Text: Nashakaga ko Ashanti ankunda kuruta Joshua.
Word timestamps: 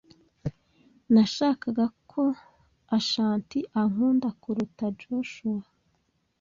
Nashakaga 1.13 1.85
ko 2.11 2.23
Ashanti 2.97 3.57
ankunda 3.81 4.27
kuruta 4.41 4.85
Joshua. 4.99 5.63